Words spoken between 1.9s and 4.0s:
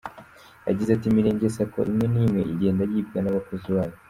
imwe n’imwe igenda yibwa n’abakozi bayo.